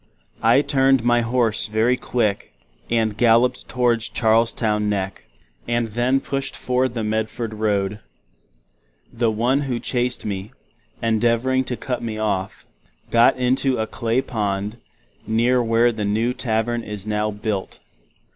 I 0.41 0.63
turned 0.63 1.03
my 1.03 1.21
Horse 1.21 1.67
very 1.67 1.95
quick, 1.95 2.55
and 2.89 3.15
Galloped 3.15 3.67
towards 3.69 4.09
Charlestown 4.09 4.89
neck, 4.89 5.25
and 5.67 5.89
then 5.89 6.19
pushed 6.19 6.55
for 6.55 6.87
the 6.87 7.03
Medford 7.03 7.53
Road. 7.53 7.99
The 9.13 9.29
one 9.29 9.59
who 9.61 9.79
chased 9.79 10.25
me, 10.25 10.53
endeavoring 11.03 11.63
to 11.65 11.77
Cut 11.77 12.01
me 12.01 12.17
off, 12.17 12.65
got 13.11 13.37
into 13.37 13.77
a 13.77 13.85
Clay 13.85 14.21
pond, 14.21 14.77
near 15.27 15.61
where 15.61 15.91
the 15.91 16.03
new 16.03 16.33
Tavern 16.33 16.81
is 16.81 17.05
now 17.05 17.29
built. 17.29 17.77